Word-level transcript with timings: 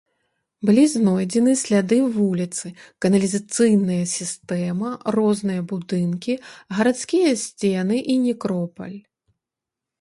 Былі 0.67 0.83
знойдзены 0.93 1.51
сляды 1.63 1.97
вуліцы, 2.15 2.71
каналізацыйная 3.05 3.99
сістэма, 4.15 4.89
розныя 5.19 5.61
будынкі, 5.75 6.33
гарадскія 6.81 7.29
сцены 7.47 7.95
і 8.11 8.21
некропаль. 8.27 8.99